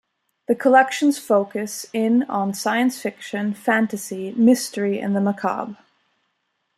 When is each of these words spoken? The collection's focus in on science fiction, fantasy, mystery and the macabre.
The 0.47 0.55
collection's 0.55 1.19
focus 1.19 1.85
in 1.93 2.23
on 2.23 2.55
science 2.55 2.99
fiction, 2.99 3.53
fantasy, 3.53 4.31
mystery 4.31 4.99
and 4.99 5.15
the 5.15 5.21
macabre. 5.21 5.77